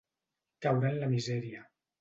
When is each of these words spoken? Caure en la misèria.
Caure 0.67 0.91
en 0.95 0.99
la 1.05 1.13
misèria. 1.15 1.65